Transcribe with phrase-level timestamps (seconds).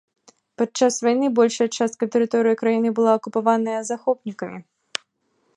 [0.61, 4.59] Падчас вайны большая частка тэрыторыі краіны была акупаваная захопнікамі.